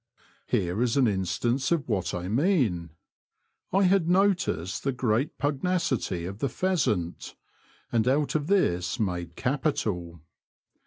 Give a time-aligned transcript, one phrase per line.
[0.47, 2.89] Here is an instance of what I mean:
[3.71, 7.35] I had noticed the great pug nacity of the pheasant,
[7.91, 10.19] and out of this made capital.